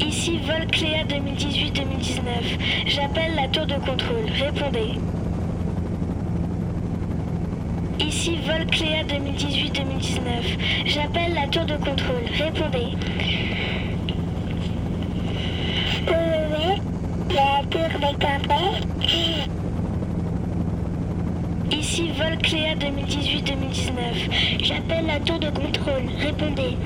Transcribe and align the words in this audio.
Ici 0.00 0.38
vol 0.46 0.66
Cléa 0.66 1.04
2018-2019. 1.04 2.22
J'appelle 2.86 3.34
la 3.34 3.48
tour 3.48 3.66
de 3.66 3.74
contrôle. 3.74 4.26
Répondez. 4.40 4.98
Ici 8.00 8.38
vol 8.46 8.66
Cléa 8.66 9.04
2018-2019. 9.04 10.86
J'appelle 10.86 11.34
la 11.34 11.46
tour 11.48 11.64
de 11.64 11.76
contrôle. 11.76 12.26
Répondez. 12.38 12.96
Oui, 16.08 16.80
la 17.34 17.62
tour 17.70 17.88
de 17.88 18.12
contrôle. 18.18 18.92
Ici 21.70 22.10
vol 22.16 22.38
Cléa 22.38 22.74
2018-2019. 22.76 24.62
J'appelle 24.62 25.06
la 25.06 25.20
tour 25.20 25.38
de 25.38 25.50
contrôle. 25.50 26.08
Répondez. 26.20 26.76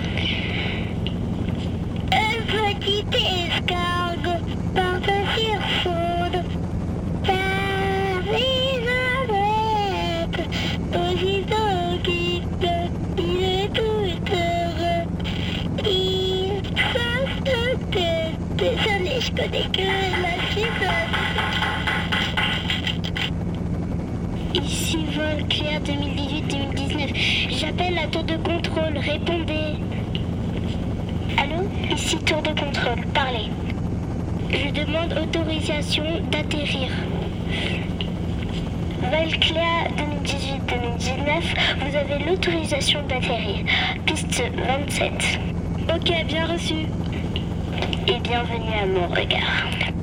Tête. 18.57 18.79
Désolé, 18.79 19.21
je 19.21 19.31
connais 19.31 19.69
que 19.73 19.83
la 20.23 20.35
suite. 20.51 20.85
Ici 24.55 25.07
vol 25.15 25.47
Cléa 25.49 25.79
2018-2019. 25.81 27.59
J'appelle 27.59 27.95
la 27.95 28.07
tour 28.07 28.25
de 28.25 28.37
contrôle. 28.37 28.99
Répondez. 28.99 29.77
Allô? 31.37 31.69
Ici 31.95 32.17
tour 32.19 32.43
de 32.43 32.49
contrôle. 32.49 33.05
Parlez. 33.15 33.51
Je 34.51 34.71
demande 34.71 35.13
autorisation 35.23 36.05
d'atterrir. 36.31 36.89
Vol 39.03 39.39
Cléa 39.41 39.89
2018-2019. 40.25 41.43
Vous 41.81 41.97
avez 41.97 42.25
l'autorisation 42.25 43.01
d'atterrir. 43.09 43.65
Piste 44.07 44.43
27. 44.67 45.13
Ok, 45.95 46.13
bien 46.27 46.47
reçu. 46.47 46.87
Et 48.09 48.21
bienvenue 48.21 48.73
à 48.81 48.87
mon 48.87 49.09
regard. 49.09 49.96